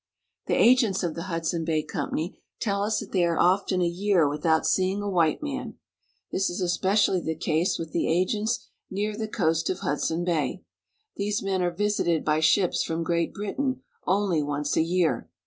[0.47, 4.27] The agents of the Hudson Bay Company tell us that they are often a year
[4.27, 5.75] without seeing a white man.
[6.31, 10.63] This is especially the case with the agents near the coast of Hudson Bay.
[11.17, 15.29] These men are visited by ships from Great Britain only once a year.